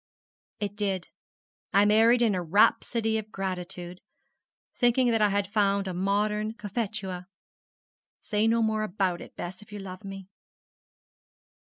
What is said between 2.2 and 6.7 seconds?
in a rhapsody of gratitude, thinking that I had found a modern